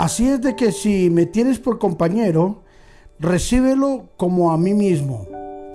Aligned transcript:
Así 0.00 0.26
es 0.26 0.40
de 0.40 0.56
que 0.56 0.72
si 0.72 1.10
me 1.10 1.26
tienes 1.26 1.58
por 1.58 1.78
compañero, 1.78 2.62
recíbelo 3.18 4.08
como 4.16 4.50
a 4.50 4.56
mí 4.56 4.72
mismo. 4.72 5.26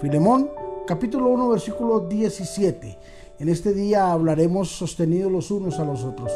Filemón, 0.02 0.50
capítulo 0.88 1.30
1, 1.30 1.48
versículo 1.48 2.00
17. 2.00 2.98
En 3.38 3.50
este 3.50 3.72
día 3.72 4.12
hablaremos 4.12 4.70
sostenidos 4.70 5.32
los 5.32 5.52
unos 5.52 5.78
a 5.78 5.86
los 5.86 6.04
otros. 6.04 6.32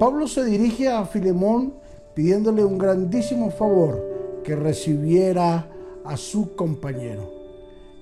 Pablo 0.00 0.26
se 0.26 0.44
dirige 0.44 0.88
a 0.88 1.04
Filemón 1.04 1.74
pidiéndole 2.16 2.64
un 2.64 2.78
grandísimo 2.78 3.52
favor 3.52 4.42
que 4.42 4.56
recibiera 4.56 5.70
a 6.04 6.16
su 6.16 6.56
compañero, 6.56 7.30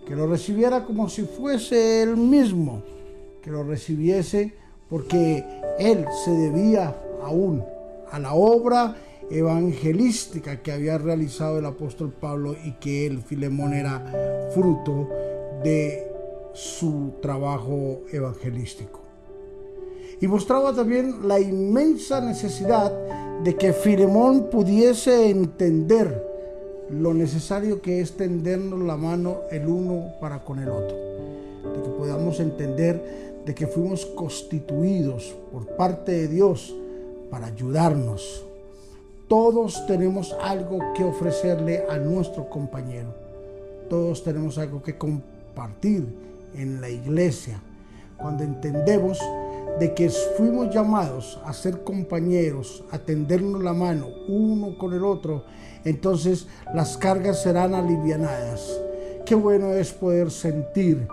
que 0.06 0.16
lo 0.16 0.26
recibiera 0.26 0.86
como 0.86 1.10
si 1.10 1.24
fuese 1.24 2.02
él 2.02 2.16
mismo 2.16 2.82
que 3.42 3.50
lo 3.50 3.62
recibiese 3.62 4.52
porque 4.88 5.44
él 5.78 6.04
se 6.24 6.30
debía 6.30 6.94
aún 7.22 7.64
a 8.10 8.18
la 8.18 8.34
obra 8.34 8.96
evangelística 9.30 10.60
que 10.62 10.72
había 10.72 10.98
realizado 10.98 11.58
el 11.58 11.66
apóstol 11.66 12.12
Pablo 12.12 12.56
y 12.64 12.72
que 12.72 13.06
él, 13.06 13.22
Filemón, 13.22 13.72
era 13.72 14.50
fruto 14.52 15.08
de 15.62 16.10
su 16.52 17.12
trabajo 17.22 18.00
evangelístico. 18.10 19.00
Y 20.20 20.26
mostraba 20.26 20.74
también 20.74 21.28
la 21.28 21.40
inmensa 21.40 22.20
necesidad 22.20 22.92
de 23.42 23.56
que 23.56 23.72
Filemón 23.72 24.50
pudiese 24.50 25.30
entender 25.30 26.28
lo 26.90 27.14
necesario 27.14 27.80
que 27.80 28.00
es 28.00 28.16
tendernos 28.16 28.80
la 28.80 28.96
mano 28.96 29.42
el 29.50 29.66
uno 29.66 30.14
para 30.20 30.44
con 30.44 30.58
el 30.58 30.68
otro, 30.68 30.96
de 30.96 31.82
que 31.82 31.88
podamos 31.96 32.40
entender 32.40 33.29
de 33.44 33.54
que 33.54 33.66
fuimos 33.66 34.06
constituidos 34.06 35.34
por 35.52 35.66
parte 35.76 36.12
de 36.12 36.28
Dios 36.28 36.74
para 37.30 37.46
ayudarnos. 37.46 38.44
Todos 39.28 39.86
tenemos 39.86 40.36
algo 40.42 40.92
que 40.94 41.04
ofrecerle 41.04 41.84
a 41.88 41.96
nuestro 41.96 42.50
compañero. 42.50 43.14
Todos 43.88 44.22
tenemos 44.22 44.58
algo 44.58 44.82
que 44.82 44.98
compartir 44.98 46.06
en 46.54 46.80
la 46.80 46.88
iglesia. 46.88 47.62
Cuando 48.16 48.42
entendemos 48.42 49.18
de 49.78 49.94
que 49.94 50.10
fuimos 50.36 50.74
llamados 50.74 51.40
a 51.44 51.52
ser 51.52 51.84
compañeros, 51.84 52.84
a 52.90 52.98
tendernos 52.98 53.62
la 53.62 53.72
mano 53.72 54.08
uno 54.28 54.76
con 54.76 54.92
el 54.92 55.04
otro, 55.04 55.44
entonces 55.84 56.46
las 56.74 56.96
cargas 56.96 57.42
serán 57.42 57.74
alivianadas. 57.74 58.80
Qué 59.24 59.34
bueno 59.34 59.72
es 59.72 59.92
poder 59.92 60.30
sentir 60.30 61.06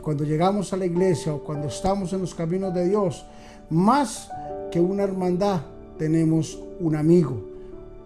cuando 0.00 0.24
llegamos 0.24 0.72
a 0.72 0.76
la 0.76 0.86
iglesia 0.86 1.34
o 1.34 1.42
cuando 1.42 1.68
estamos 1.68 2.12
en 2.12 2.20
los 2.20 2.34
caminos 2.34 2.74
de 2.74 2.88
Dios, 2.88 3.24
más 3.70 4.30
que 4.70 4.80
una 4.80 5.02
hermandad, 5.02 5.62
tenemos 5.98 6.58
un 6.80 6.96
amigo. 6.96 7.40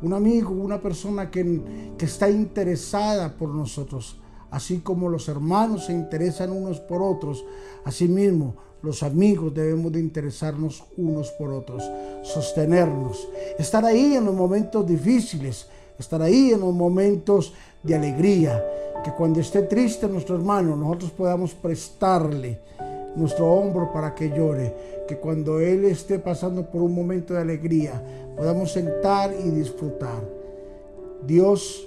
Un 0.03 0.13
amigo, 0.15 0.51
una 0.51 0.81
persona 0.81 1.31
que, 1.31 1.95
que 1.97 2.07
está 2.07 2.29
interesada 2.29 3.33
por 3.37 3.51
nosotros. 3.51 4.19
Así 4.51 4.81
como 4.81 5.09
los 5.09 5.29
hermanos 5.29 5.87
se 5.87 5.93
interesan 5.93 6.51
unos 6.51 6.81
por 6.81 7.03
otros, 7.03 7.45
asimismo 7.85 8.57
los 8.83 9.03
amigos 9.03 9.55
debemos 9.55 9.93
de 9.93 10.01
interesarnos 10.01 10.85
unos 10.97 11.31
por 11.31 11.53
otros, 11.53 11.89
sostenernos, 12.23 13.29
estar 13.59 13.85
ahí 13.85 14.15
en 14.15 14.25
los 14.25 14.35
momentos 14.35 14.87
difíciles, 14.87 15.69
estar 15.99 16.21
ahí 16.21 16.51
en 16.51 16.61
los 16.61 16.75
momentos 16.75 17.55
de 17.83 17.95
alegría, 17.95 18.63
que 19.05 19.13
cuando 19.13 19.41
esté 19.41 19.63
triste 19.63 20.09
nuestro 20.09 20.37
hermano, 20.37 20.77
nosotros 20.77 21.11
podamos 21.11 21.55
prestarle 21.55 22.61
nuestro 23.17 23.47
hombro 23.47 23.93
para 23.93 24.15
que 24.15 24.31
llore, 24.31 24.75
que 25.07 25.19
cuando 25.19 25.61
Él 25.61 25.85
esté 25.85 26.19
pasando 26.19 26.65
por 26.71 26.83
un 26.83 26.95
momento 26.95 27.35
de 27.35 27.41
alegría, 27.41 28.03
podamos 28.37 28.73
sentar 28.73 29.33
y 29.33 29.51
disfrutar. 29.51 30.23
Dios 31.27 31.87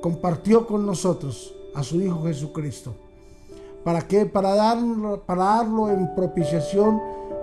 compartió 0.00 0.66
con 0.66 0.86
nosotros 0.86 1.54
a 1.74 1.82
su 1.82 2.00
Hijo 2.00 2.22
Jesucristo. 2.24 2.94
¿Para 3.82 4.02
qué? 4.02 4.24
Para 4.24 4.54
darlo, 4.54 5.22
para 5.26 5.44
darlo 5.44 5.90
en 5.90 6.14
propiciación, 6.14 7.00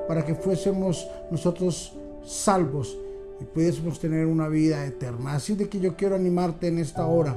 para 0.07 0.25
que 0.25 0.35
fuésemos 0.35 1.07
nosotros 1.29 1.93
salvos 2.25 2.97
y 3.41 3.45
pudiésemos 3.45 3.99
tener 3.99 4.27
una 4.27 4.47
vida 4.47 4.85
eterna. 4.85 5.33
Así 5.33 5.55
de 5.55 5.67
que 5.67 5.79
yo 5.79 5.95
quiero 5.95 6.15
animarte 6.15 6.67
en 6.67 6.77
esta 6.77 7.07
hora 7.07 7.35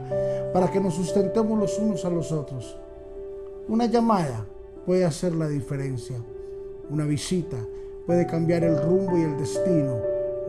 para 0.53 0.71
que 0.71 0.79
nos 0.79 0.95
sustentemos 0.95 1.59
los 1.59 1.79
unos 1.79 2.05
a 2.05 2.11
los 2.11 2.31
otros. 2.31 2.77
Una 3.69 3.87
llamada 3.87 4.45
puede 4.85 5.07
hacer 5.07 5.35
la 5.35 5.49
diferencia. 5.49 6.17
Una 6.91 7.07
visita 7.07 7.57
puede 8.07 8.27
cambiar 8.27 8.65
el 8.65 8.81
rumbo 8.81 9.17
y 9.17 9.23
el 9.23 9.39
destino 9.39 9.99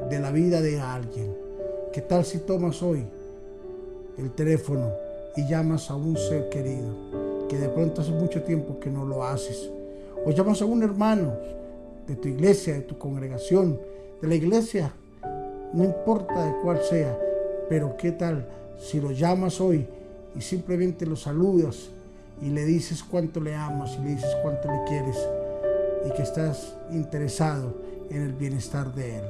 de 0.10 0.20
la 0.20 0.32
vida 0.32 0.62
de 0.62 0.80
alguien. 0.80 1.34
¿Qué 1.94 2.02
tal 2.02 2.26
si 2.26 2.40
tomas 2.40 2.84
hoy 2.84 3.06
el 4.18 4.32
teléfono 4.32 4.92
y 5.38 5.48
llamas 5.48 5.90
a 5.90 5.96
un 5.96 6.18
ser 6.18 6.50
querido 6.50 7.48
que 7.48 7.58
de 7.58 7.70
pronto 7.70 8.02
hace 8.02 8.12
mucho 8.12 8.44
tiempo 8.44 8.78
que 8.82 8.90
no 8.90 9.06
lo 9.06 9.24
haces? 9.24 9.70
O 10.26 10.32
llamas 10.32 10.62
a 10.62 10.66
un 10.66 10.84
hermano 10.84 11.34
de 12.06 12.18
tu 12.18 12.28
iglesia, 12.28 12.74
de 12.74 12.82
tu 12.82 12.98
congregación, 12.98 13.80
de 14.22 14.28
la 14.28 14.36
iglesia 14.36 14.94
no 15.76 15.84
importa 15.84 16.42
de 16.46 16.54
cuál 16.64 16.82
sea, 16.82 17.18
pero 17.68 17.98
qué 17.98 18.14
tal 18.14 18.48
si 18.80 19.02
lo 19.02 19.12
llamas 19.12 19.60
hoy 19.60 19.86
y 20.36 20.42
simplemente 20.42 21.06
lo 21.06 21.18
saludas 21.18 21.90
y 22.42 22.50
le 22.50 22.64
dices 22.66 23.04
cuánto 23.04 23.42
le 23.42 23.56
amas 23.56 23.98
y 24.00 24.04
le 24.04 24.10
dices 24.12 24.30
cuánto 24.42 24.72
le 24.72 24.84
quieres 24.88 25.18
y 26.08 26.12
que 26.14 26.22
estás 26.22 26.76
interesado 26.92 27.74
en 28.10 28.22
el 28.22 28.34
bienestar 28.34 28.94
de 28.94 29.18
él. 29.18 29.24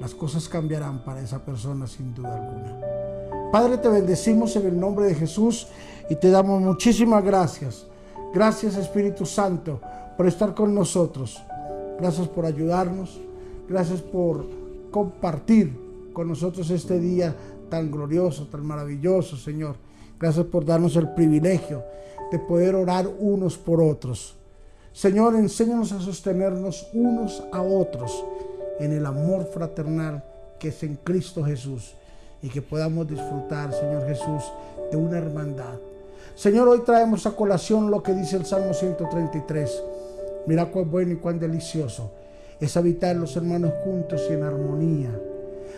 Las 0.00 0.14
cosas 0.14 0.48
cambiarán 0.48 1.04
para 1.04 1.20
esa 1.20 1.44
persona 1.44 1.86
sin 1.86 2.14
duda 2.14 2.34
alguna. 2.34 2.80
Padre, 3.52 3.76
te 3.76 3.88
bendecimos 3.88 4.56
en 4.56 4.66
el 4.66 4.80
nombre 4.80 5.06
de 5.06 5.14
Jesús 5.14 5.68
y 6.08 6.14
te 6.16 6.30
damos 6.30 6.62
muchísimas 6.62 7.22
gracias. 7.22 7.86
Gracias 8.32 8.76
Espíritu 8.76 9.26
Santo 9.26 9.80
por 10.16 10.26
estar 10.26 10.54
con 10.54 10.74
nosotros. 10.74 11.42
Gracias 12.00 12.26
por 12.28 12.46
ayudarnos. 12.46 13.20
Gracias 13.68 14.00
por 14.00 14.63
compartir 14.94 15.76
con 16.12 16.28
nosotros 16.28 16.70
este 16.70 17.00
día 17.00 17.34
tan 17.68 17.90
glorioso, 17.90 18.46
tan 18.46 18.64
maravilloso, 18.64 19.36
Señor. 19.36 19.74
Gracias 20.20 20.46
por 20.46 20.64
darnos 20.64 20.94
el 20.94 21.08
privilegio 21.14 21.82
de 22.30 22.38
poder 22.38 22.76
orar 22.76 23.08
unos 23.18 23.58
por 23.58 23.82
otros. 23.82 24.36
Señor, 24.92 25.34
enséñanos 25.34 25.90
a 25.90 25.98
sostenernos 25.98 26.86
unos 26.92 27.42
a 27.52 27.60
otros 27.60 28.24
en 28.78 28.92
el 28.92 29.04
amor 29.04 29.46
fraternal 29.52 30.22
que 30.60 30.68
es 30.68 30.80
en 30.84 30.94
Cristo 31.02 31.42
Jesús 31.42 31.96
y 32.40 32.48
que 32.48 32.62
podamos 32.62 33.08
disfrutar, 33.08 33.72
Señor 33.72 34.06
Jesús, 34.06 34.44
de 34.92 34.96
una 34.96 35.18
hermandad. 35.18 35.74
Señor, 36.36 36.68
hoy 36.68 36.82
traemos 36.86 37.26
a 37.26 37.32
colación 37.32 37.90
lo 37.90 38.00
que 38.00 38.14
dice 38.14 38.36
el 38.36 38.46
Salmo 38.46 38.72
133. 38.72 39.82
Mira 40.46 40.66
cuán 40.66 40.88
bueno 40.88 41.14
y 41.14 41.16
cuán 41.16 41.40
delicioso 41.40 42.12
es 42.60 42.76
habitar 42.76 43.16
los 43.16 43.36
hermanos 43.36 43.72
juntos 43.84 44.26
y 44.28 44.32
en 44.32 44.42
armonía. 44.42 45.20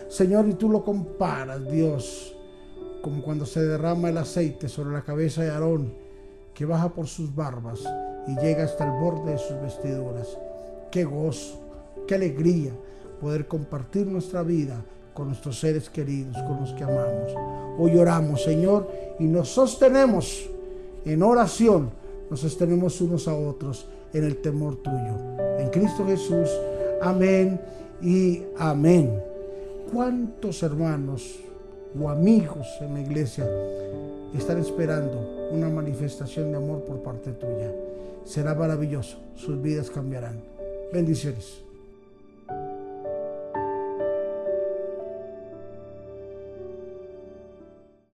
Señor, 0.09 0.47
y 0.47 0.53
tú 0.53 0.69
lo 0.69 0.83
comparas, 0.83 1.69
Dios, 1.69 2.35
como 3.01 3.21
cuando 3.21 3.45
se 3.45 3.63
derrama 3.65 4.09
el 4.09 4.17
aceite 4.17 4.69
sobre 4.69 4.91
la 4.91 5.01
cabeza 5.01 5.43
de 5.43 5.49
Aarón, 5.49 5.93
que 6.53 6.65
baja 6.65 6.89
por 6.89 7.07
sus 7.07 7.33
barbas 7.35 7.81
y 8.27 8.35
llega 8.39 8.63
hasta 8.63 8.85
el 8.85 8.91
borde 8.99 9.31
de 9.31 9.37
sus 9.37 9.61
vestiduras. 9.61 10.37
Qué 10.91 11.03
gozo, 11.03 11.59
qué 12.07 12.15
alegría 12.15 12.71
poder 13.21 13.47
compartir 13.47 14.07
nuestra 14.07 14.43
vida 14.43 14.83
con 15.13 15.27
nuestros 15.27 15.59
seres 15.59 15.89
queridos, 15.89 16.37
con 16.43 16.59
los 16.59 16.73
que 16.73 16.83
amamos. 16.83 17.33
Hoy 17.79 17.97
oramos, 17.97 18.43
Señor, 18.43 18.89
y 19.19 19.25
nos 19.25 19.49
sostenemos 19.49 20.49
en 21.05 21.23
oración, 21.23 21.89
nos 22.29 22.39
sostenemos 22.39 22.99
unos 23.01 23.27
a 23.27 23.35
otros 23.35 23.87
en 24.13 24.23
el 24.23 24.37
temor 24.37 24.77
tuyo. 24.77 25.15
En 25.59 25.69
Cristo 25.69 26.05
Jesús. 26.05 26.49
Amén 27.01 27.59
y 28.01 28.43
amén. 28.57 29.21
¿Cuántos 29.91 30.61
hermanos 30.63 31.39
o 31.99 32.09
amigos 32.09 32.67
en 32.81 32.93
la 32.95 33.01
iglesia 33.01 33.47
están 34.37 34.59
esperando 34.59 35.49
una 35.51 35.69
manifestación 35.69 36.51
de 36.51 36.57
amor 36.57 36.83
por 36.83 37.01
parte 37.01 37.31
tuya? 37.31 37.71
Será 38.25 38.53
maravilloso, 38.53 39.17
sus 39.35 39.61
vidas 39.61 39.89
cambiarán. 39.89 40.41
Bendiciones. 40.91 41.66